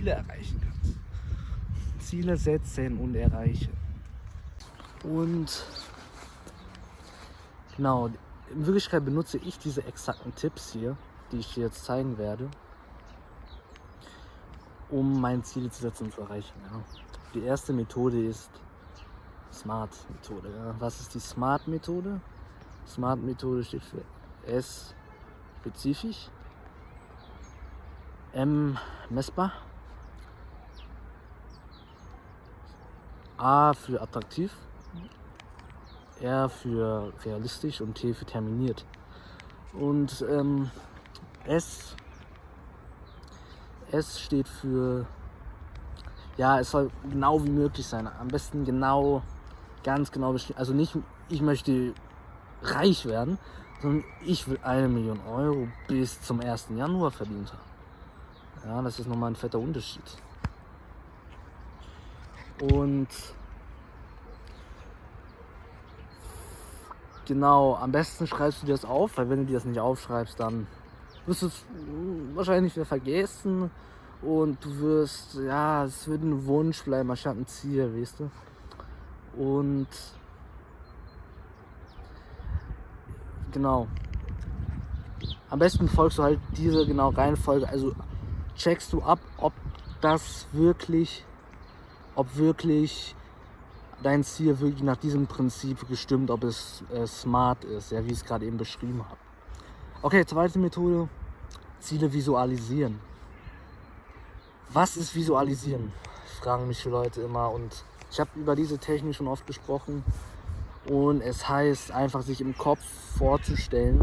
Ziele 0.00 0.12
erreichen 0.12 0.60
kannst. 0.62 0.98
Ziele 1.98 2.36
setzen 2.36 2.98
und 2.98 3.14
erreichen. 3.14 3.76
Und 5.04 5.66
genau, 7.76 8.06
in 8.50 8.66
Wirklichkeit 8.66 9.04
benutze 9.04 9.36
ich 9.38 9.58
diese 9.58 9.84
exakten 9.84 10.34
Tipps 10.34 10.72
hier, 10.72 10.96
die 11.30 11.38
ich 11.38 11.52
dir 11.52 11.64
jetzt 11.64 11.84
zeigen 11.84 12.16
werde, 12.16 12.48
um 14.88 15.20
meine 15.20 15.42
Ziele 15.42 15.70
zu 15.70 15.82
setzen 15.82 16.04
und 16.04 16.14
zu 16.14 16.22
erreichen. 16.22 16.54
Ja. 16.64 16.80
Die 17.34 17.42
erste 17.42 17.74
Methode 17.74 18.24
ist 18.24 18.50
Smart-Methode. 19.52 20.50
Ja. 20.50 20.74
Was 20.78 21.00
ist 21.00 21.14
die 21.14 21.20
Smart-Methode? 21.20 22.20
Smart-Methode 22.88 23.64
steht 23.64 23.84
für 23.84 24.02
S 24.46 24.94
spezifisch, 25.60 26.30
M 28.32 28.78
messbar, 29.10 29.52
A 33.40 33.72
für 33.72 34.00
attraktiv, 34.02 34.52
R 36.20 36.48
für 36.50 37.12
realistisch 37.24 37.80
und 37.80 37.94
T 37.94 38.12
für 38.12 38.26
terminiert. 38.26 38.84
Und 39.72 40.24
ähm, 40.28 40.70
S, 41.46 41.96
S 43.90 44.20
steht 44.20 44.46
für, 44.46 45.06
ja, 46.36 46.60
es 46.60 46.70
soll 46.70 46.90
genau 47.08 47.42
wie 47.42 47.50
möglich 47.50 47.86
sein. 47.86 48.06
Am 48.06 48.28
besten 48.28 48.64
genau, 48.64 49.22
ganz 49.84 50.12
genau 50.12 50.32
bestimmt. 50.32 50.58
Also 50.58 50.74
nicht, 50.74 50.94
ich 51.30 51.40
möchte 51.40 51.94
reich 52.62 53.06
werden, 53.06 53.38
sondern 53.80 54.04
ich 54.22 54.46
will 54.48 54.58
eine 54.62 54.88
Million 54.88 55.20
Euro 55.26 55.66
bis 55.88 56.20
zum 56.20 56.40
1. 56.40 56.68
Januar 56.76 57.10
verdient 57.10 57.50
haben. 57.52 58.68
Ja, 58.70 58.82
das 58.82 58.98
ist 58.98 59.08
nochmal 59.08 59.30
ein 59.30 59.36
fetter 59.36 59.58
Unterschied. 59.58 60.04
Und 62.60 63.08
genau, 67.26 67.76
am 67.76 67.92
besten 67.92 68.26
schreibst 68.26 68.62
du 68.62 68.66
dir 68.66 68.72
das 68.72 68.84
auf, 68.84 69.16
weil 69.16 69.30
wenn 69.30 69.40
du 69.40 69.46
dir 69.46 69.54
das 69.54 69.64
nicht 69.64 69.80
aufschreibst, 69.80 70.38
dann 70.38 70.66
wirst 71.26 71.42
du 71.42 71.46
es 71.46 71.64
wahrscheinlich 72.34 72.74
wieder 72.76 72.86
vergessen 72.86 73.70
und 74.22 74.62
du 74.64 74.80
wirst, 74.80 75.34
ja, 75.34 75.84
es 75.84 76.06
wird 76.06 76.22
ein 76.22 76.44
Wunsch 76.46 76.82
bleiben, 76.82 77.10
anstatt 77.10 77.36
ein 77.36 77.46
Ziel, 77.46 77.98
weißt 77.98 78.20
du. 78.20 78.30
Und 79.40 79.88
genau. 83.52 83.86
Am 85.48 85.58
besten 85.58 85.88
folgst 85.88 86.18
du 86.18 86.22
halt 86.22 86.40
diese 86.56 86.86
genau 86.86 87.10
Reihenfolge, 87.10 87.68
also 87.68 87.94
checkst 88.56 88.92
du 88.92 89.02
ab, 89.02 89.18
ob 89.36 89.52
das 90.00 90.46
wirklich, 90.52 91.24
ob 92.14 92.36
wirklich 92.36 93.14
dein 94.02 94.24
Ziel 94.24 94.58
wirklich 94.60 94.82
nach 94.82 94.96
diesem 94.96 95.26
Prinzip 95.26 95.86
gestimmt, 95.88 96.30
ob 96.30 96.44
es 96.44 96.82
äh, 96.92 97.06
smart 97.06 97.64
ist, 97.64 97.92
ja, 97.92 98.04
wie 98.04 98.08
ich 98.12 98.18
es 98.18 98.24
gerade 98.24 98.46
eben 98.46 98.56
beschrieben 98.56 99.04
habe. 99.04 99.18
Okay, 100.02 100.24
zweite 100.24 100.58
Methode, 100.58 101.08
Ziele 101.78 102.12
visualisieren. 102.12 103.00
Was 104.72 104.96
ist 104.96 105.14
visualisieren? 105.14 105.92
Fragen 106.40 106.68
mich 106.68 106.84
Leute 106.84 107.20
immer 107.22 107.50
und 107.50 107.84
ich 108.10 108.18
habe 108.18 108.30
über 108.36 108.56
diese 108.56 108.78
Technik 108.78 109.14
schon 109.14 109.28
oft 109.28 109.46
gesprochen 109.46 110.04
und 110.88 111.20
es 111.20 111.48
heißt 111.48 111.92
einfach 111.92 112.22
sich 112.22 112.40
im 112.40 112.56
Kopf 112.56 112.80
vorzustellen, 113.18 114.00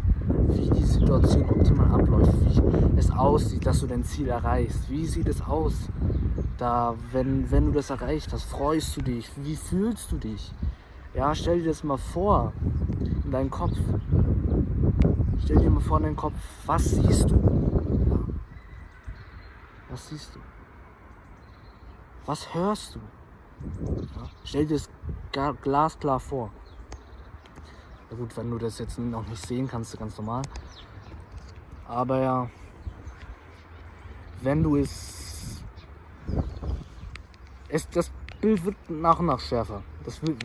Situation 1.00 1.50
optimal 1.50 2.02
abläuft, 2.02 2.34
wie 2.42 3.00
es 3.00 3.12
aussieht, 3.12 3.66
dass 3.66 3.81
du 3.81 3.88
dein 3.88 4.03
Ziel 4.03 4.30
erreichst. 4.30 4.90
Wie 4.90 5.06
sieht 5.06 5.28
es 5.28 5.42
aus, 5.42 5.73
da, 6.58 6.95
wenn, 7.12 7.52
wenn 7.52 7.67
du 7.67 7.72
das 7.73 7.92
erreicht 7.92 8.34
hast? 8.34 8.45
Freust 8.45 8.98
du 8.98 9.02
dich? 9.02 9.30
Wie 9.36 9.56
fühlst 9.56 10.12
du 10.12 10.18
dich? 10.18 10.52
Ja, 11.14 11.36
stell 11.36 11.59
dir 11.62 11.68
das 11.68 11.84
mal 11.84 11.98
vor 11.98 12.53
in 13.23 13.31
deinen 13.31 13.50
Kopf. 13.52 13.78
Stell 15.44 15.57
dir 15.57 15.69
mal 15.69 15.81
vor 15.81 15.97
in 15.97 16.03
deinen 16.06 16.16
Kopf, 16.16 16.36
was 16.66 16.84
siehst 16.84 17.30
du? 17.30 17.38
Was 19.90 20.09
siehst 20.09 20.36
du? 20.36 20.40
Was 22.25 22.53
hörst 22.53 22.96
du? 22.96 23.00
Ja? 24.16 24.30
Stell 24.44 24.66
dir 24.66 24.78
das 24.78 24.90
glasklar 25.62 26.19
vor. 26.19 26.52
Ja 28.09 28.18
gut, 28.18 28.35
wenn 28.38 28.50
du 28.50 28.57
das 28.57 28.79
jetzt 28.79 28.97
noch 29.00 29.28
nicht 29.28 29.45
sehen 29.45 29.68
kannst, 29.68 29.97
ganz 29.97 30.18
normal. 30.18 30.41
Aber 31.88 32.19
ja, 32.19 32.50
wenn 34.41 34.63
du 34.63 34.78
es, 34.78 35.63
es 37.69 37.90
das 37.90 38.12
Bild 38.40 38.63
wird 38.63 38.75
nach 38.90 39.19
und 39.19 39.25
nach 39.25 39.40
schärfer. 39.40 39.81
Das 40.06 40.22
wird, 40.22 40.38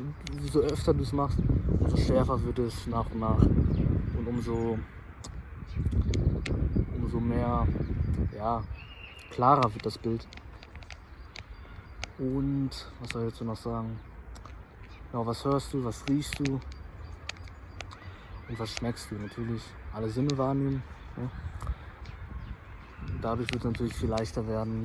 so 0.51 0.61
öfter 0.61 0.95
du 0.95 1.03
es 1.03 1.13
machst, 1.13 1.39
umso 1.79 1.97
schärfer 1.97 2.43
wird 2.43 2.59
es 2.61 2.87
nach 2.87 3.09
und 3.11 3.21
nach. 3.21 3.43
Und 3.43 4.27
umso, 4.27 4.79
umso 6.97 7.21
mehr, 7.21 7.67
ja, 8.37 8.63
klarer 9.31 9.73
wird 9.75 9.85
das 9.87 9.99
Bild. 9.99 10.27
Und 12.19 12.71
was 13.01 13.11
soll 13.11 13.27
ich 13.27 13.33
dazu 13.33 13.45
noch 13.45 13.57
sagen? 13.57 13.99
Ja, 15.13 15.27
was 15.27 15.45
hörst 15.45 15.75
du, 15.75 15.85
was 15.85 16.03
riechst 16.09 16.39
du? 16.39 16.61
Und 18.49 18.59
was 18.59 18.71
schmeckst 18.75 19.11
du? 19.11 19.15
Natürlich 19.17 19.63
alle 19.93 20.11
Sinne 20.11 20.37
wahrnehmen. 20.37 20.83
Ja. 21.17 21.31
Dadurch 23.21 23.49
wird 23.53 23.65
es 23.65 23.65
natürlich 23.65 23.95
viel 23.95 24.09
leichter 24.09 24.47
werden, 24.47 24.83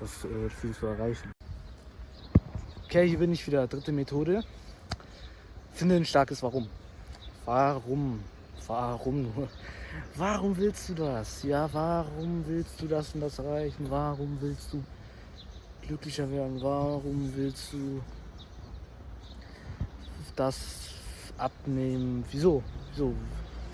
das 0.00 0.24
äh, 0.24 0.48
Ziel 0.60 0.74
zu 0.74 0.86
erreichen. 0.86 1.32
Okay, 2.84 3.08
hier 3.08 3.18
bin 3.18 3.32
ich 3.32 3.46
wieder. 3.46 3.66
Dritte 3.66 3.92
Methode. 3.92 4.42
Finde 5.72 5.96
ein 5.96 6.04
starkes 6.04 6.42
Warum. 6.42 6.68
Warum? 7.44 8.20
Warum? 8.66 9.32
Warum 10.16 10.56
willst 10.56 10.88
du 10.88 10.94
das? 10.94 11.42
Ja, 11.42 11.68
warum 11.72 12.46
willst 12.46 12.80
du 12.80 12.86
das 12.86 13.14
und 13.14 13.20
das 13.20 13.38
erreichen? 13.38 13.86
Warum 13.88 14.36
willst 14.40 14.72
du 14.72 14.82
glücklicher 15.82 16.30
werden? 16.30 16.60
Warum 16.60 17.32
willst 17.34 17.72
du 17.72 18.02
das 20.34 20.95
abnehmen. 21.38 22.24
Wieso? 22.30 22.62
Wieso? 22.92 23.14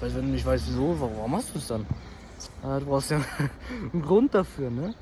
Weil 0.00 0.14
wenn 0.14 0.22
du 0.22 0.28
nicht 0.32 0.46
weißt, 0.46 0.64
wieso, 0.68 1.00
warum 1.00 1.30
machst 1.30 1.54
du 1.54 1.58
es 1.58 1.66
dann? 1.66 1.86
du 2.62 2.84
brauchst 2.86 3.10
ja 3.10 3.20
einen 3.92 4.02
Grund 4.02 4.34
dafür, 4.34 4.70
ne? 4.70 4.94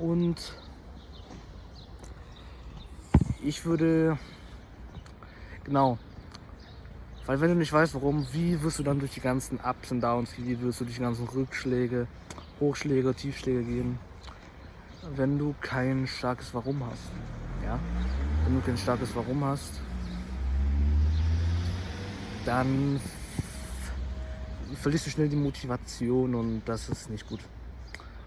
Und 0.00 0.54
ich 3.42 3.64
würde, 3.64 4.18
genau, 5.64 5.98
weil 7.26 7.40
wenn 7.40 7.50
du 7.50 7.56
nicht 7.56 7.72
weißt, 7.72 7.94
warum, 7.94 8.26
wie 8.32 8.60
wirst 8.62 8.80
du 8.80 8.82
dann 8.82 8.98
durch 8.98 9.12
die 9.12 9.20
ganzen 9.20 9.60
Ups 9.60 9.92
und 9.92 10.00
Downs, 10.00 10.30
wie 10.36 10.60
wirst 10.60 10.80
du 10.80 10.84
durch 10.84 10.96
die 10.96 11.02
ganzen 11.02 11.28
Rückschläge, 11.28 12.08
Hochschläge, 12.58 13.14
Tiefschläge 13.14 13.62
gehen, 13.62 13.98
wenn 15.14 15.38
du 15.38 15.54
kein 15.60 16.06
starkes 16.06 16.52
Warum 16.54 16.84
hast, 16.84 17.10
ja? 17.64 17.78
Wenn 18.44 18.56
du 18.56 18.60
kein 18.66 18.76
starkes 18.76 19.14
Warum 19.14 19.44
hast, 19.44 19.80
dann 22.50 23.00
verlierst 24.74 25.06
du 25.06 25.10
schnell 25.10 25.28
die 25.28 25.36
Motivation 25.36 26.34
und 26.34 26.62
das 26.64 26.88
ist 26.88 27.08
nicht 27.08 27.28
gut. 27.28 27.38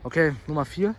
Okay, 0.01 0.33
Nummer 0.47 0.63
4. 0.63 0.95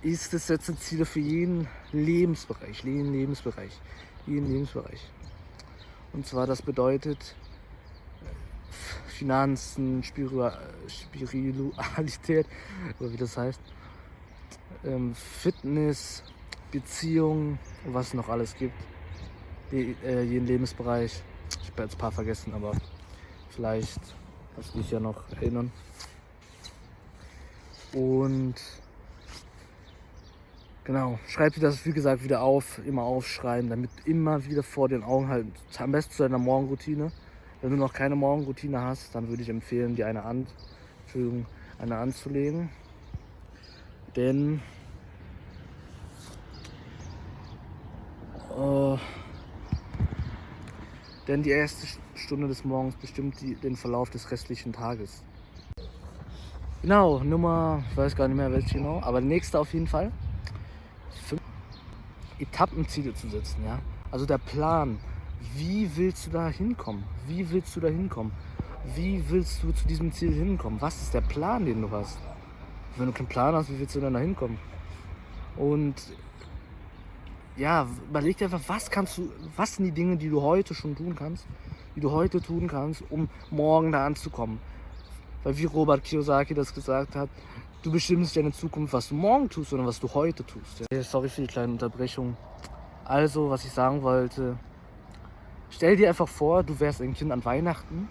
Ist 0.00 0.32
es 0.32 0.46
setzen 0.46 0.78
Ziele 0.78 1.04
für 1.04 1.20
jeden 1.20 1.68
Lebensbereich, 1.92 2.82
jeden 2.84 3.12
Lebensbereich, 3.12 3.78
jeden 4.26 4.50
Lebensbereich. 4.50 5.10
Und 6.14 6.26
zwar 6.26 6.46
das 6.46 6.62
bedeutet 6.62 7.34
Finanzen, 9.06 10.02
Spiritualität, 10.02 12.46
oder 12.98 13.12
wie 13.12 13.18
das 13.18 13.36
heißt, 13.36 13.60
ähm, 14.84 15.14
Fitness, 15.14 16.22
Beziehungen, 16.72 17.58
was 17.84 18.14
noch 18.14 18.30
alles 18.30 18.56
gibt 18.56 18.72
äh, 19.74 20.22
jeden 20.22 20.46
Lebensbereich. 20.46 21.22
Ich 21.62 21.70
habe 21.70 21.82
jetzt 21.82 21.94
ein 21.94 21.98
paar 21.98 22.12
vergessen, 22.12 22.54
aber 22.54 22.72
vielleicht 23.50 24.00
kannst 24.54 24.74
du 24.74 24.78
dich 24.78 24.90
ja 24.90 25.00
noch 25.00 25.24
erinnern. 25.32 25.72
Und 27.92 28.54
genau, 30.84 31.18
schreib 31.28 31.54
dir 31.54 31.60
das 31.60 31.84
wie 31.86 31.92
gesagt 31.92 32.24
wieder 32.24 32.42
auf, 32.42 32.80
immer 32.86 33.02
aufschreiben, 33.02 33.70
damit 33.70 33.90
immer 34.04 34.44
wieder 34.44 34.62
vor 34.62 34.88
den 34.88 35.02
Augen 35.02 35.28
halt, 35.28 35.46
am 35.78 35.92
besten 35.92 36.12
zu 36.12 36.22
deiner 36.22 36.38
Morgenroutine. 36.38 37.12
Wenn 37.60 37.70
du 37.70 37.76
noch 37.76 37.92
keine 37.92 38.16
Morgenroutine 38.16 38.80
hast, 38.80 39.14
dann 39.14 39.28
würde 39.28 39.42
ich 39.42 39.48
empfehlen, 39.48 39.96
dir 39.96 40.06
eine, 40.06 40.24
an, 40.24 40.46
eine 41.78 41.96
anzulegen. 41.96 42.68
Denn 44.16 44.60
äh, 48.56 48.96
denn 51.26 51.42
die 51.42 51.50
erste 51.50 51.86
Stunde 52.14 52.48
des 52.48 52.64
Morgens 52.64 52.96
bestimmt 52.96 53.40
die, 53.40 53.54
den 53.54 53.76
Verlauf 53.76 54.10
des 54.10 54.30
restlichen 54.30 54.72
Tages. 54.72 55.22
Genau, 56.82 57.20
Nummer, 57.20 57.82
ich 57.90 57.96
weiß 57.96 58.14
gar 58.14 58.28
nicht 58.28 58.36
mehr 58.36 58.52
welche 58.52 58.74
genau, 58.74 59.00
aber 59.02 59.20
nächste 59.20 59.58
auf 59.58 59.72
jeden 59.72 59.86
Fall. 59.86 60.12
Fünf 61.26 61.40
Etappenziele 62.38 63.14
zu 63.14 63.28
setzen, 63.28 63.64
ja. 63.64 63.78
Also 64.10 64.26
der 64.26 64.38
Plan. 64.38 64.98
Wie 65.56 65.90
willst 65.96 66.26
du 66.26 66.30
da 66.30 66.48
hinkommen? 66.48 67.04
Wie 67.26 67.50
willst 67.50 67.74
du 67.76 67.80
da 67.80 67.88
hinkommen? 67.88 68.32
Wie 68.94 69.22
willst 69.28 69.62
du 69.62 69.72
zu 69.72 69.86
diesem 69.86 70.12
Ziel 70.12 70.32
hinkommen? 70.32 70.80
Was 70.80 71.02
ist 71.02 71.14
der 71.14 71.20
Plan, 71.20 71.64
den 71.64 71.82
du 71.82 71.90
hast? 71.90 72.18
Wenn 72.96 73.06
du 73.06 73.12
keinen 73.12 73.28
Plan 73.28 73.54
hast, 73.54 73.70
wie 73.70 73.78
willst 73.78 73.94
du 73.94 74.00
dann 74.00 74.14
da 74.14 74.20
hinkommen? 74.20 74.58
Und 75.56 75.94
ja, 77.56 77.86
überleg 78.08 78.36
dir 78.36 78.46
einfach, 78.46 78.62
was 78.66 78.90
kannst 78.90 79.18
du, 79.18 79.30
was 79.56 79.76
sind 79.76 79.84
die 79.84 79.92
Dinge, 79.92 80.16
die 80.16 80.28
du 80.28 80.42
heute 80.42 80.74
schon 80.74 80.96
tun 80.96 81.14
kannst, 81.14 81.46
die 81.94 82.00
du 82.00 82.10
heute 82.10 82.40
tun 82.40 82.66
kannst, 82.66 83.02
um 83.10 83.28
morgen 83.50 83.92
da 83.92 84.06
anzukommen. 84.06 84.58
Weil 85.44 85.56
wie 85.58 85.66
Robert 85.66 86.02
Kiyosaki 86.02 86.54
das 86.54 86.74
gesagt 86.74 87.14
hat, 87.14 87.28
du 87.82 87.92
bestimmst 87.92 88.36
deine 88.36 88.50
Zukunft, 88.50 88.92
was 88.92 89.08
du 89.08 89.14
morgen 89.14 89.48
tust, 89.48 89.70
sondern 89.70 89.86
was 89.86 90.00
du 90.00 90.12
heute 90.12 90.44
tust. 90.44 90.84
Ja. 90.92 91.02
Sorry 91.02 91.28
für 91.28 91.42
die 91.42 91.46
kleine 91.46 91.72
Unterbrechung. 91.72 92.36
Also, 93.04 93.50
was 93.50 93.64
ich 93.64 93.70
sagen 93.70 94.02
wollte, 94.02 94.56
stell 95.70 95.96
dir 95.96 96.08
einfach 96.08 96.28
vor, 96.28 96.62
du 96.62 96.80
wärst 96.80 97.02
ein 97.02 97.14
Kind 97.14 97.30
an 97.30 97.44
Weihnachten, 97.44 98.08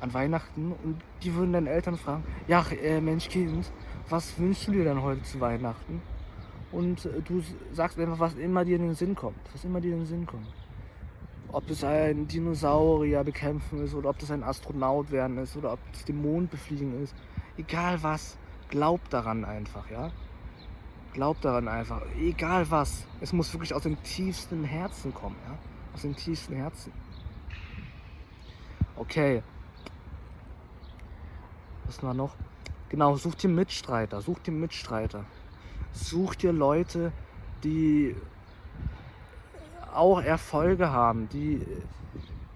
an 0.00 0.12
Weihnachten 0.12 0.72
und 0.84 1.00
die 1.22 1.34
würden 1.34 1.54
deine 1.54 1.70
Eltern 1.70 1.96
fragen, 1.96 2.22
ja, 2.46 2.64
äh, 2.82 3.00
Mensch, 3.00 3.28
Kind, 3.28 3.72
was 4.10 4.38
wünschst 4.38 4.68
du 4.68 4.72
dir 4.72 4.84
denn 4.84 5.00
heute 5.00 5.22
zu 5.22 5.40
Weihnachten? 5.40 6.02
Und 6.74 7.06
äh, 7.06 7.22
du 7.22 7.42
sagst 7.72 7.98
einfach, 7.98 8.18
was 8.18 8.34
immer 8.34 8.64
dir 8.64 8.76
in 8.76 8.82
den 8.82 8.94
Sinn 8.94 9.14
kommt. 9.14 9.38
Was 9.52 9.64
immer 9.64 9.80
dir 9.80 9.92
in 9.92 10.00
den 10.00 10.06
Sinn 10.06 10.26
kommt. 10.26 10.46
Ob 11.52 11.70
es 11.70 11.84
ein 11.84 12.26
Dinosaurier 12.26 13.22
bekämpfen 13.22 13.84
ist 13.84 13.94
oder 13.94 14.10
ob 14.10 14.18
das 14.18 14.32
ein 14.32 14.42
Astronaut 14.42 15.12
werden 15.12 15.38
ist 15.38 15.56
oder 15.56 15.74
ob 15.74 15.78
es 15.92 16.04
den 16.04 16.20
Mond 16.20 16.50
befliegen 16.50 17.00
ist. 17.00 17.14
Egal 17.56 18.02
was, 18.02 18.36
glaub 18.68 19.08
daran 19.08 19.44
einfach, 19.44 19.88
ja. 19.88 20.10
Glaub 21.12 21.40
daran 21.40 21.68
einfach. 21.68 22.02
Egal 22.18 22.68
was. 22.72 23.06
Es 23.20 23.32
muss 23.32 23.52
wirklich 23.54 23.72
aus 23.72 23.84
dem 23.84 24.02
tiefsten 24.02 24.64
Herzen 24.64 25.14
kommen, 25.14 25.36
ja. 25.46 25.56
Aus 25.94 26.02
dem 26.02 26.16
tiefsten 26.16 26.56
Herzen. 26.56 26.92
Okay. 28.96 29.44
Was 31.86 32.02
war 32.02 32.14
noch? 32.14 32.34
Genau, 32.88 33.14
such 33.16 33.36
dir 33.36 33.48
Mitstreiter. 33.48 34.20
Such 34.20 34.40
dir 34.40 34.50
Mitstreiter 34.50 35.24
such 35.94 36.34
dir 36.34 36.52
Leute, 36.52 37.12
die 37.62 38.14
auch 39.94 40.20
Erfolge 40.20 40.90
haben, 40.90 41.28
die, 41.30 41.64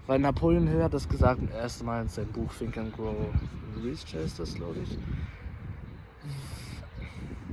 weil 0.07 0.19
Napoleon 0.19 0.67
Hill 0.67 0.83
hat 0.83 0.93
das 0.93 1.07
gesagt, 1.07 1.41
erstmal 1.51 2.03
in 2.03 2.09
seinem 2.09 2.31
Buch 2.31 2.53
Think 2.53 2.77
and 2.77 2.95
Grow 2.95 3.15
Rich 3.81 4.13
ist 4.13 4.39
das, 4.39 4.53
glaube 4.55 4.79
ich. 4.83 4.97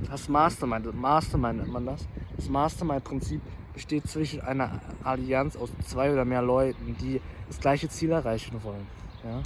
Das 0.09 0.29
Mastermind, 0.29 0.93
Mastermind 0.93 1.59
nennt 1.59 1.71
man 1.71 1.85
das. 1.85 2.07
Das 2.35 2.49
Mastermind-Prinzip 2.49 3.41
besteht 3.73 4.07
zwischen 4.07 4.41
einer 4.41 4.81
Allianz 5.03 5.55
aus 5.55 5.71
zwei 5.85 6.11
oder 6.11 6.25
mehr 6.25 6.41
Leuten, 6.41 6.95
die 6.99 7.21
das 7.47 7.59
gleiche 7.59 7.89
Ziel 7.89 8.11
erreichen 8.11 8.61
wollen. 8.63 8.87
Ja? 9.23 9.41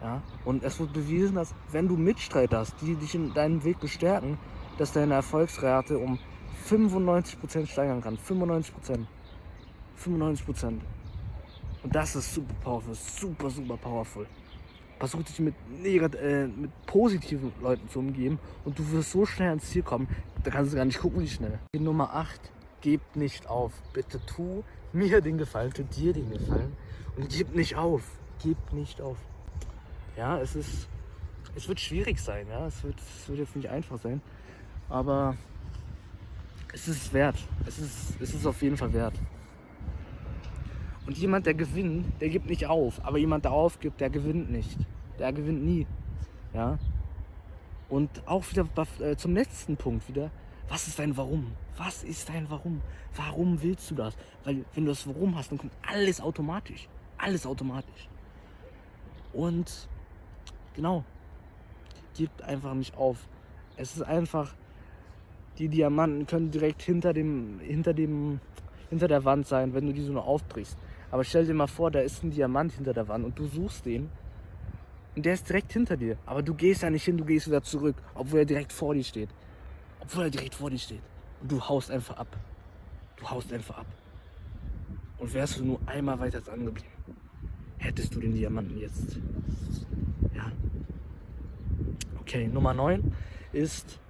Ja? 0.00 0.22
Und 0.44 0.62
es 0.62 0.78
wird 0.78 0.92
bewiesen, 0.92 1.36
dass 1.36 1.54
wenn 1.70 1.88
du 1.88 1.96
Mitstreiter 1.96 2.58
hast, 2.58 2.74
die 2.80 2.94
dich 2.94 3.14
in 3.14 3.34
deinem 3.34 3.64
Weg 3.64 3.80
bestärken, 3.80 4.38
dass 4.78 4.92
deine 4.92 5.14
Erfolgsrate 5.14 5.98
um 5.98 6.18
95% 6.68 7.66
steigern 7.66 8.00
kann. 8.00 8.18
95%. 8.18 9.06
95%. 9.98 10.80
Und 11.84 11.94
das 11.94 12.16
ist 12.16 12.34
super 12.34 12.54
powerful, 12.62 12.94
super, 12.94 13.50
super 13.50 13.76
powerful. 13.76 14.26
Versuch 14.98 15.22
dich 15.22 15.38
mit, 15.38 15.54
äh, 15.84 16.46
mit 16.46 16.70
positiven 16.86 17.52
Leuten 17.60 17.88
zu 17.88 17.98
umgeben 17.98 18.38
und 18.64 18.78
du 18.78 18.90
wirst 18.92 19.10
so 19.10 19.26
schnell 19.26 19.50
ans 19.50 19.68
Ziel 19.68 19.82
kommen, 19.82 20.08
da 20.42 20.50
kannst 20.50 20.72
du 20.72 20.76
gar 20.76 20.86
nicht 20.86 20.98
gucken, 20.98 21.20
wie 21.20 21.28
schnell. 21.28 21.58
Die 21.74 21.80
Nummer 21.80 22.14
8, 22.14 22.40
gib 22.80 23.00
nicht 23.14 23.46
auf. 23.48 23.72
Bitte 23.92 24.18
tu 24.24 24.64
mir 24.94 25.20
den 25.20 25.36
Gefallen, 25.36 25.72
tu 25.74 25.82
dir 25.82 26.14
den 26.14 26.30
Gefallen 26.30 26.72
und 27.16 27.28
gib 27.28 27.54
nicht 27.54 27.76
auf. 27.76 28.02
Gib 28.42 28.56
nicht 28.72 29.02
auf. 29.02 29.18
Ja, 30.16 30.38
es 30.38 30.56
ist, 30.56 30.88
es 31.54 31.68
wird 31.68 31.80
schwierig 31.80 32.18
sein, 32.18 32.46
ja, 32.48 32.66
es 32.66 32.82
wird, 32.82 32.98
es 32.98 33.28
wird 33.28 33.40
jetzt 33.40 33.56
nicht 33.56 33.68
einfach 33.68 33.98
sein. 33.98 34.22
Aber 34.88 35.36
es 36.72 36.88
ist 36.88 37.12
wert. 37.12 37.36
Es 37.66 37.78
ist, 37.78 38.20
es 38.20 38.34
ist 38.34 38.46
auf 38.46 38.60
jeden 38.62 38.76
Fall 38.76 38.92
wert. 38.92 39.14
Und 41.06 41.18
jemand, 41.18 41.46
der 41.46 41.54
gewinnt, 41.54 42.20
der 42.20 42.28
gibt 42.30 42.46
nicht 42.46 42.66
auf. 42.66 43.04
Aber 43.04 43.18
jemand, 43.18 43.44
der 43.44 43.52
aufgibt, 43.52 44.00
der 44.00 44.10
gewinnt 44.10 44.50
nicht. 44.50 44.78
Der 45.18 45.32
gewinnt 45.32 45.62
nie. 45.64 45.86
Ja. 46.52 46.78
Und 47.88 48.26
auch 48.26 48.44
wieder 48.50 48.66
äh, 49.00 49.16
zum 49.16 49.34
letzten 49.34 49.76
Punkt 49.76 50.08
wieder. 50.08 50.30
Was 50.68 50.88
ist 50.88 50.98
dein 50.98 51.16
Warum? 51.16 51.52
Was 51.76 52.02
ist 52.02 52.28
dein 52.28 52.48
Warum? 52.48 52.80
Warum 53.14 53.60
willst 53.62 53.90
du 53.90 53.94
das? 53.94 54.16
Weil 54.44 54.64
wenn 54.74 54.86
du 54.86 54.90
das 54.90 55.06
Warum 55.06 55.36
hast, 55.36 55.50
dann 55.50 55.58
kommt 55.58 55.72
alles 55.86 56.20
automatisch. 56.20 56.88
Alles 57.18 57.46
automatisch. 57.46 58.08
Und 59.32 59.88
genau, 60.74 61.04
gib 62.16 62.30
einfach 62.42 62.74
nicht 62.74 62.96
auf. 62.96 63.18
Es 63.76 63.96
ist 63.96 64.02
einfach 64.02 64.54
die 65.58 65.68
Diamanten 65.68 66.26
können 66.26 66.50
direkt 66.50 66.82
hinter 66.82 67.12
dem, 67.12 67.60
hinter 67.60 67.94
dem, 67.94 68.40
hinter 68.90 69.08
der 69.08 69.24
Wand 69.24 69.46
sein, 69.46 69.74
wenn 69.74 69.86
du 69.86 69.92
die 69.92 70.02
so 70.02 70.12
nur 70.12 70.24
aufbrichst. 70.24 70.76
Aber 71.10 71.22
stell 71.24 71.46
dir 71.46 71.54
mal 71.54 71.66
vor, 71.66 71.90
da 71.90 72.00
ist 72.00 72.24
ein 72.24 72.30
Diamant 72.30 72.72
hinter 72.72 72.92
der 72.92 73.06
Wand 73.06 73.24
und 73.24 73.38
du 73.38 73.46
suchst 73.46 73.86
den 73.86 74.10
und 75.14 75.24
der 75.24 75.34
ist 75.34 75.48
direkt 75.48 75.72
hinter 75.72 75.96
dir. 75.96 76.16
Aber 76.26 76.42
du 76.42 76.54
gehst 76.54 76.82
ja 76.82 76.90
nicht 76.90 77.04
hin, 77.04 77.16
du 77.16 77.24
gehst 77.24 77.46
wieder 77.46 77.62
zurück, 77.62 77.96
obwohl 78.14 78.40
er 78.40 78.44
direkt 78.44 78.72
vor 78.72 78.94
dir 78.94 79.04
steht. 79.04 79.28
Obwohl 80.00 80.24
er 80.24 80.30
direkt 80.30 80.56
vor 80.56 80.70
dir 80.70 80.78
steht. 80.78 81.02
Und 81.40 81.52
du 81.52 81.60
haust 81.60 81.90
einfach 81.90 82.16
ab. 82.16 82.36
Du 83.16 83.30
haust 83.30 83.52
einfach 83.52 83.78
ab. 83.78 83.86
Und 85.18 85.32
wärst 85.32 85.60
du 85.60 85.64
nur 85.64 85.80
einmal 85.86 86.18
weiter 86.18 86.40
dran 86.40 86.64
geblieben, 86.64 86.90
hättest 87.78 88.14
du 88.14 88.20
den 88.20 88.34
Diamanten 88.34 88.76
jetzt. 88.76 89.18
Ja. 90.34 90.50
Okay, 92.20 92.48
Nummer 92.48 92.74
9 92.74 93.12
ist 93.52 94.00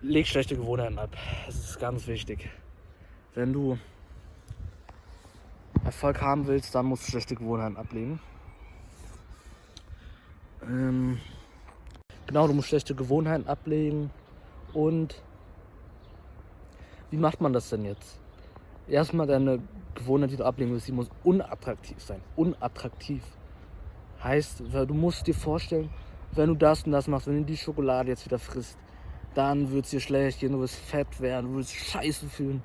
leg 0.00 0.26
schlechte 0.26 0.56
Gewohnheiten 0.56 0.98
ab. 0.98 1.16
Das 1.46 1.56
ist 1.56 1.78
ganz 1.78 2.06
wichtig. 2.06 2.48
Wenn 3.34 3.52
du 3.52 3.78
Erfolg 5.84 6.20
haben 6.20 6.46
willst, 6.46 6.74
dann 6.74 6.86
musst 6.86 7.06
du 7.06 7.12
schlechte 7.12 7.34
Gewohnheiten 7.34 7.76
ablegen. 7.76 8.20
Ähm, 10.62 11.18
genau, 12.26 12.46
du 12.46 12.54
musst 12.54 12.68
schlechte 12.68 12.94
Gewohnheiten 12.94 13.46
ablegen. 13.46 14.10
Und 14.72 15.22
wie 17.10 17.16
macht 17.16 17.40
man 17.40 17.52
das 17.52 17.70
denn 17.70 17.84
jetzt? 17.84 18.18
Erstmal 18.86 19.26
deine 19.26 19.60
Gewohnheit, 19.94 20.30
die 20.30 20.36
du 20.36 20.44
ablegen 20.44 20.72
willst, 20.72 20.88
die 20.88 20.92
muss 20.92 21.08
unattraktiv 21.24 22.00
sein. 22.02 22.20
Unattraktiv. 22.36 23.22
Heißt, 24.22 24.60
du 24.60 24.94
musst 24.94 25.26
dir 25.26 25.34
vorstellen, 25.34 25.90
wenn 26.32 26.48
du 26.48 26.54
das 26.54 26.82
und 26.82 26.92
das 26.92 27.06
machst, 27.06 27.26
wenn 27.26 27.38
du 27.38 27.44
die 27.44 27.56
Schokolade 27.56 28.10
jetzt 28.10 28.24
wieder 28.24 28.38
frisst, 28.38 28.78
dann 29.34 29.70
wird 29.70 29.84
es 29.84 29.90
dir 29.90 30.00
schlecht 30.00 30.40
gehen, 30.40 30.52
du 30.52 30.60
wirst 30.60 30.76
fett 30.76 31.20
werden, 31.20 31.52
du 31.52 31.58
wirst 31.58 31.74
scheiße 31.74 32.28
fühlen. 32.28 32.62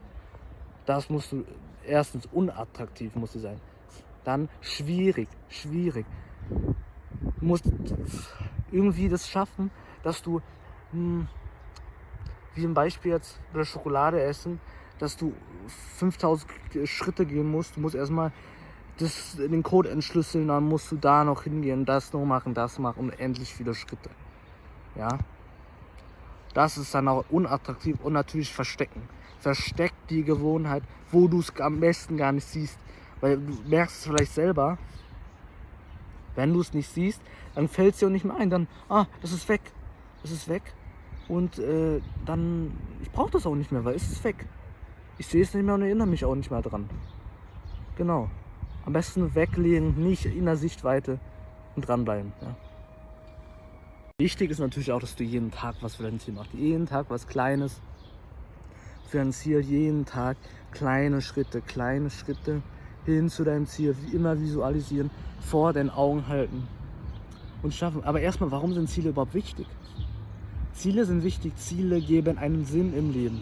Das 0.85 1.09
musst 1.09 1.31
du, 1.31 1.45
erstens 1.85 2.25
unattraktiv 2.31 3.15
muss 3.15 3.33
sie 3.33 3.39
sein. 3.39 3.59
Dann 4.23 4.49
schwierig, 4.61 5.27
schwierig. 5.49 6.05
Du 7.39 7.45
musst 7.45 7.65
irgendwie 8.71 9.09
das 9.09 9.29
schaffen, 9.29 9.71
dass 10.01 10.21
du, 10.21 10.41
hm, 10.91 11.27
wie 12.55 12.63
im 12.63 12.73
Beispiel 12.73 13.11
jetzt 13.11 13.39
bei 13.51 13.59
der 13.59 13.65
Schokolade 13.65 14.21
essen, 14.21 14.59
dass 14.99 15.17
du 15.17 15.33
5000 15.97 16.47
Schritte 16.85 17.25
gehen 17.25 17.49
musst. 17.49 17.75
Du 17.75 17.81
musst 17.81 17.95
erstmal 17.95 18.31
das, 18.97 19.35
den 19.37 19.63
Code 19.63 19.89
entschlüsseln, 19.89 20.47
dann 20.47 20.63
musst 20.63 20.91
du 20.91 20.97
da 20.97 21.23
noch 21.23 21.43
hingehen, 21.43 21.85
das 21.85 22.13
noch 22.13 22.25
machen, 22.25 22.53
das 22.53 22.79
machen 22.79 22.99
und 22.99 23.19
endlich 23.19 23.53
viele 23.53 23.73
Schritte. 23.73 24.09
Ja, 24.95 25.17
das 26.53 26.77
ist 26.77 26.93
dann 26.93 27.07
auch 27.07 27.25
unattraktiv 27.29 27.97
und 28.03 28.13
natürlich 28.13 28.53
verstecken. 28.53 29.01
Versteck 29.39 29.93
die 30.09 30.23
Gewohnheit, 30.23 30.83
wo 31.11 31.27
du 31.27 31.39
es 31.39 31.53
am 31.59 31.79
besten 31.79 32.17
gar 32.17 32.31
nicht 32.31 32.47
siehst. 32.47 32.77
Weil 33.21 33.37
du 33.37 33.53
merkst 33.67 33.97
es 33.97 34.05
vielleicht 34.05 34.33
selber. 34.33 34.77
Wenn 36.35 36.53
du 36.53 36.61
es 36.61 36.73
nicht 36.73 36.89
siehst, 36.89 37.21
dann 37.55 37.67
fällt 37.67 37.93
es 37.93 37.99
dir 37.99 38.07
auch 38.07 38.11
nicht 38.11 38.25
mehr 38.25 38.35
ein. 38.35 38.49
Dann, 38.49 38.67
ah, 38.89 39.05
das 39.21 39.31
ist 39.31 39.47
weg. 39.49 39.61
Das 40.21 40.31
ist 40.31 40.47
weg. 40.47 40.63
Und 41.27 41.59
äh, 41.59 42.01
dann, 42.25 42.73
ich 43.01 43.11
brauche 43.11 43.31
das 43.31 43.45
auch 43.45 43.55
nicht 43.55 43.71
mehr, 43.71 43.85
weil 43.85 43.95
es 43.95 44.11
ist 44.11 44.23
weg. 44.23 44.47
Ich 45.17 45.27
sehe 45.27 45.41
es 45.41 45.53
nicht 45.53 45.63
mehr 45.63 45.75
und 45.75 45.81
erinnere 45.81 46.07
mich 46.07 46.25
auch 46.25 46.35
nicht 46.35 46.51
mehr 46.51 46.61
dran. 46.61 46.89
Genau. 47.95 48.29
Am 48.85 48.93
besten 48.93 49.33
weglegen, 49.35 50.03
nicht 50.03 50.25
in 50.25 50.45
der 50.45 50.57
Sichtweite 50.57 51.19
und 51.75 51.87
dranbleiben. 51.87 52.33
Ja. 52.41 52.55
Wichtig 54.21 54.51
ist 54.51 54.59
natürlich 54.59 54.91
auch, 54.91 54.99
dass 54.99 55.15
du 55.15 55.23
jeden 55.23 55.49
Tag 55.49 55.77
was 55.81 55.95
für 55.95 56.03
dein 56.03 56.19
Ziel 56.19 56.35
machst. 56.35 56.53
Jeden 56.53 56.85
Tag 56.85 57.07
was 57.09 57.25
Kleines 57.25 57.81
für 59.07 59.17
dein 59.17 59.33
Ziel. 59.33 59.59
Jeden 59.61 60.05
Tag 60.05 60.37
kleine 60.71 61.19
Schritte, 61.19 61.61
kleine 61.61 62.11
Schritte 62.11 62.61
hin 63.05 63.27
zu 63.27 63.43
deinem 63.43 63.65
Ziel. 63.65 63.95
Wie 64.03 64.15
immer 64.15 64.39
visualisieren, 64.39 65.09
vor 65.39 65.73
deinen 65.73 65.89
Augen 65.89 66.27
halten. 66.27 66.67
und 67.63 67.73
schaffen. 67.73 68.03
Aber 68.03 68.21
erstmal, 68.21 68.51
warum 68.51 68.75
sind 68.75 68.87
Ziele 68.87 69.09
überhaupt 69.09 69.33
wichtig? 69.33 69.65
Ziele 70.73 71.05
sind 71.05 71.23
wichtig, 71.23 71.57
Ziele 71.57 71.99
geben 71.99 72.37
einen 72.37 72.65
Sinn 72.65 72.93
im 72.93 73.11
Leben. 73.11 73.41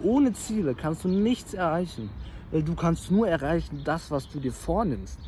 Ohne 0.00 0.34
Ziele 0.34 0.76
kannst 0.76 1.02
du 1.02 1.08
nichts 1.08 1.52
erreichen. 1.52 2.10
Weil 2.52 2.62
du 2.62 2.76
kannst 2.76 3.10
nur 3.10 3.26
erreichen 3.26 3.80
das, 3.82 4.12
was 4.12 4.28
du 4.28 4.38
dir 4.38 4.52
vornimmst. 4.52 5.18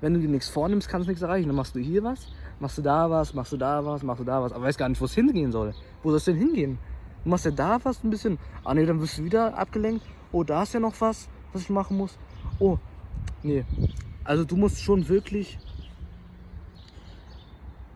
Wenn 0.00 0.14
du 0.14 0.18
dir 0.18 0.28
nichts 0.28 0.48
vornimmst, 0.48 0.88
kannst 0.88 1.06
du 1.06 1.10
nichts 1.12 1.22
erreichen. 1.22 1.46
Dann 1.46 1.56
machst 1.56 1.76
du 1.76 1.78
hier 1.78 2.02
was, 2.02 2.26
machst 2.60 2.78
du 2.78 2.82
da 2.82 3.10
was, 3.10 3.34
machst 3.34 3.52
du 3.52 3.56
da 3.56 3.84
was, 3.84 4.02
machst 4.02 4.20
du 4.20 4.24
da 4.24 4.42
was. 4.42 4.52
Aber 4.52 4.64
weißt 4.64 4.78
gar 4.78 4.88
nicht, 4.88 5.00
wo 5.00 5.06
es 5.06 5.14
hingehen 5.14 5.50
soll. 5.50 5.74
Wo 6.02 6.10
soll 6.10 6.18
es 6.18 6.24
denn 6.24 6.36
hingehen? 6.36 6.78
Du 7.24 7.30
machst 7.30 7.44
ja 7.44 7.50
da 7.50 7.78
was 7.82 8.04
ein 8.04 8.10
bisschen. 8.10 8.38
Ah 8.64 8.74
ne, 8.74 8.86
dann 8.86 9.00
wirst 9.00 9.18
du 9.18 9.24
wieder 9.24 9.56
abgelenkt. 9.58 10.04
Oh, 10.32 10.44
da 10.44 10.62
ist 10.62 10.74
ja 10.74 10.80
noch 10.80 10.94
was, 11.00 11.28
was 11.52 11.62
ich 11.62 11.70
machen 11.70 11.96
muss. 11.96 12.16
Oh, 12.58 12.78
nee. 13.42 13.64
Also 14.24 14.44
du 14.44 14.56
musst 14.56 14.80
schon 14.82 15.08
wirklich, 15.08 15.58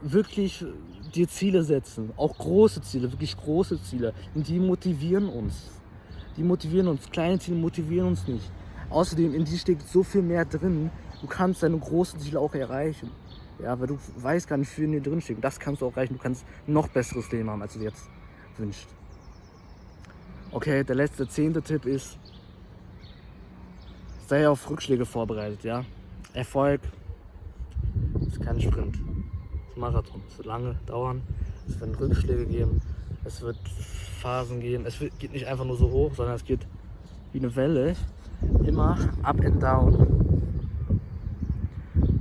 wirklich 0.00 0.64
dir 1.14 1.28
Ziele 1.28 1.62
setzen. 1.62 2.12
Auch 2.16 2.37
große 2.37 2.83
Ziele, 2.83 3.12
wirklich 3.12 3.37
große 3.37 3.80
Ziele. 3.83 4.12
Und 4.35 4.49
die 4.49 4.59
motivieren 4.59 5.28
uns. 5.28 5.71
Die 6.37 6.42
motivieren 6.42 6.88
uns. 6.88 7.09
Kleine 7.11 7.38
Ziele 7.38 7.56
motivieren 7.56 8.09
uns 8.09 8.26
nicht. 8.26 8.50
Außerdem, 8.90 9.35
in 9.35 9.44
die 9.44 9.59
steckt 9.59 9.88
so 9.88 10.02
viel 10.02 10.23
mehr 10.23 10.44
drin. 10.44 10.90
Du 11.21 11.26
kannst 11.26 11.62
deine 11.62 11.78
großen 11.78 12.18
Ziele 12.18 12.40
auch 12.40 12.54
erreichen. 12.54 13.11
Ja, 13.62 13.78
weil 13.78 13.87
du 13.87 13.99
weißt 14.18 14.49
gar 14.49 14.56
nicht, 14.56 14.70
wie 14.73 14.75
viel 14.75 14.84
in 14.84 14.92
dir 14.92 15.00
drin 15.00 15.20
steckt. 15.20 15.42
Das 15.42 15.58
kannst 15.61 15.82
du 15.82 15.87
auch 15.87 15.92
erreichen. 15.92 16.14
Du 16.14 16.20
kannst 16.20 16.44
noch 16.66 16.88
besseres 16.88 17.30
Leben 17.30 17.49
haben, 17.50 17.62
als 17.62 17.75
du 17.75 17.80
jetzt 17.80 18.08
wünschst. 18.58 18.88
Okay, 20.50 20.84
der 20.84 20.94
letzte, 20.94 21.26
zehnte 21.26 21.62
Tipp 21.62 21.84
ist, 21.84 22.18
sei 24.26 24.49
auf 24.49 24.70
Rückschläge 24.70 25.04
vorbereitet, 25.04 25.64
ja. 25.64 25.84
Erfolg 26.32 26.80
ist 28.26 28.40
kein 28.40 28.61
Sprint, 28.61 28.96
ist 28.96 29.76
ein 29.76 29.80
Marathon. 29.80 30.23
Es 30.28 30.38
wird 30.38 30.46
lange 30.46 30.76
dauern, 30.87 31.23
es 31.68 31.80
werden 31.80 31.94
Rückschläge 31.96 32.46
geben, 32.46 32.80
es 33.25 33.40
wird 33.42 33.58
Phasen 34.20 34.61
geben. 34.61 34.87
Es 34.87 34.99
geht 35.18 35.32
nicht 35.32 35.46
einfach 35.46 35.64
nur 35.64 35.76
so 35.76 35.90
hoch, 35.90 36.14
sondern 36.14 36.37
es 36.37 36.44
geht 36.44 36.66
wie 37.32 37.38
eine 37.38 37.54
Welle 37.56 37.96
immer 38.64 38.96
up 39.23 39.40
and 39.40 39.62
down. 39.62 39.94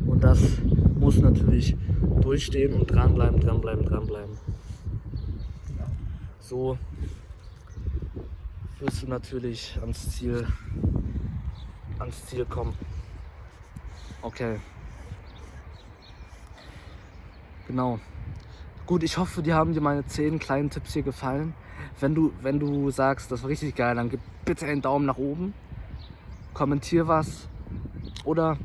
Und 0.06 0.24
das 0.24 0.40
muss 1.04 1.18
natürlich 1.18 1.76
durchstehen 2.22 2.74
und 2.74 2.90
dranbleiben, 2.90 3.42
dranbleiben, 3.42 3.86
dranbleiben. 3.86 4.38
So 6.40 6.78
wirst 8.80 9.04
du 9.04 9.08
natürlich 9.08 9.78
ans 9.82 10.12
Ziel, 10.12 10.48
ans 12.00 12.26
Ziel 12.28 12.46
kommen. 12.46 12.74
Okay. 14.22 14.56
Genau. 17.68 18.00
Gut, 18.86 19.04
ich 19.04 19.18
hoffe, 19.18 19.44
dir 19.44 19.56
haben 19.56 19.74
dir 19.74 19.82
meine 19.82 20.06
10 20.06 20.40
kleinen 20.40 20.70
Tipps 20.70 20.94
hier 20.94 21.04
gefallen. 21.04 21.54
Wenn 22.00 22.16
du, 22.16 22.32
wenn 22.42 22.60
du 22.60 22.92
sagst, 22.92 23.30
das 23.30 23.44
war 23.44 23.50
richtig 23.50 23.76
geil, 23.76 23.96
dann 23.96 24.10
gib 24.10 24.22
bitte 24.46 24.66
einen 24.66 24.82
Daumen 24.82 25.06
nach 25.06 25.18
oben 25.18 25.54
kommentier 26.54 27.10
was. 27.10 27.50
Oder 28.24 28.58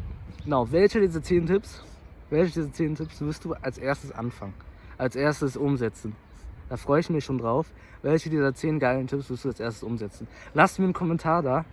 genau, 0.44 0.70
welche 0.70 1.00
dieser 1.00 1.20
10 1.20 1.46
Tipps, 1.46 1.82
welche 2.30 2.60
dieser 2.60 2.72
10 2.72 2.94
Tipps 2.96 3.20
wirst 3.20 3.44
du 3.44 3.54
als 3.54 3.78
erstes 3.78 4.12
anfangen? 4.12 4.54
Als 4.96 5.16
erstes 5.16 5.56
umsetzen? 5.56 6.14
Da 6.68 6.76
freue 6.76 7.00
ich 7.00 7.08
mich 7.10 7.24
schon 7.24 7.38
drauf. 7.38 7.72
Welche 8.02 8.30
dieser 8.30 8.54
10 8.54 8.78
geilen 8.78 9.06
Tipps 9.06 9.30
wirst 9.30 9.44
du 9.44 9.48
als 9.48 9.60
erstes 9.60 9.82
umsetzen? 9.82 10.28
Lass 10.54 10.78
mir 10.78 10.84
einen 10.84 10.92
Kommentar 10.92 11.42
da. 11.42 11.64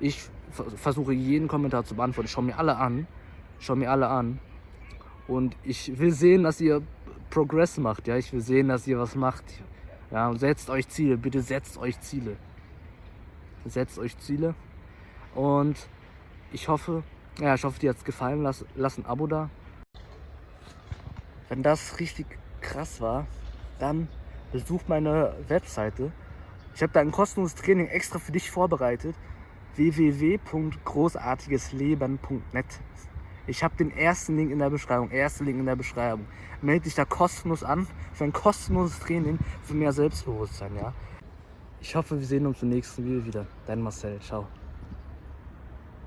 Ich 0.00 0.28
versuche 0.76 1.12
jeden 1.12 1.48
Kommentar 1.48 1.84
zu 1.84 1.94
beantworten. 1.94 2.26
Ich 2.26 2.32
schaue 2.32 2.44
mir 2.44 2.58
alle 2.58 2.76
an. 2.76 3.06
Ich 3.58 3.66
schaue 3.66 3.76
mir 3.76 3.90
alle 3.90 4.08
an. 4.08 4.38
Und 5.26 5.56
ich 5.62 5.98
will 5.98 6.12
sehen, 6.12 6.44
dass 6.44 6.60
ihr 6.60 6.82
Progress 7.30 7.78
macht. 7.78 8.06
Ja, 8.06 8.16
ich 8.16 8.32
will 8.32 8.40
sehen, 8.40 8.68
dass 8.68 8.86
ihr 8.86 8.98
was 8.98 9.16
macht. 9.16 9.44
Ja, 10.10 10.28
und 10.28 10.38
setzt 10.38 10.70
euch 10.70 10.88
Ziele. 10.88 11.16
Bitte 11.16 11.40
setzt 11.40 11.78
euch 11.78 11.98
Ziele. 12.00 12.36
Setzt 13.64 13.98
euch 13.98 14.16
Ziele. 14.18 14.54
Und 15.34 15.88
ich 16.52 16.68
hoffe, 16.68 17.02
ja, 17.40 17.54
ich 17.54 17.64
hoffe, 17.64 17.80
dir 17.80 17.90
hat 17.90 17.96
es 17.96 18.04
gefallen. 18.04 18.42
Lass, 18.42 18.64
lass 18.76 18.98
ein 18.98 19.06
Abo 19.06 19.26
da. 19.26 19.50
Wenn 21.48 21.62
das 21.62 22.00
richtig 22.00 22.26
krass 22.60 23.00
war, 23.00 23.26
dann 23.78 24.08
besuch 24.52 24.82
meine 24.86 25.34
Webseite. 25.48 26.12
Ich 26.74 26.82
habe 26.82 26.92
da 26.92 27.00
ein 27.00 27.12
kostenloses 27.12 27.56
Training 27.56 27.86
extra 27.86 28.18
für 28.18 28.32
dich 28.32 28.50
vorbereitet. 28.50 29.14
www.großartigesleben.net 29.76 32.66
Ich 33.46 33.62
habe 33.62 33.76
den 33.76 33.90
ersten 33.90 34.36
Link 34.36 34.50
in 34.50 34.58
der 34.58 34.70
Beschreibung. 34.70 35.10
Erster 35.10 35.44
Link 35.44 35.58
in 35.58 35.66
der 35.66 35.76
Beschreibung. 35.76 36.24
Melde 36.62 36.84
dich 36.84 36.94
da 36.94 37.04
kostenlos 37.04 37.62
an 37.62 37.86
für 38.12 38.24
ein 38.24 38.32
kostenloses 38.32 38.98
Training 39.00 39.38
für 39.62 39.74
mehr 39.74 39.92
Selbstbewusstsein, 39.92 40.74
ja. 40.76 40.94
Ich 41.80 41.94
hoffe, 41.94 42.18
wir 42.18 42.26
sehen 42.26 42.46
uns 42.46 42.62
im 42.62 42.70
nächsten 42.70 43.04
Video 43.04 43.26
wieder. 43.26 43.46
Dein 43.66 43.82
Marcel. 43.82 44.18
Ciao. 44.20 44.46